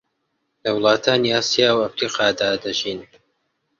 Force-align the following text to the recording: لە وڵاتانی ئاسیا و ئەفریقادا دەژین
لە 0.63 0.69
وڵاتانی 0.77 1.29
ئاسیا 1.35 1.69
و 1.73 1.79
ئەفریقادا 1.83 2.49
دەژین 2.63 2.99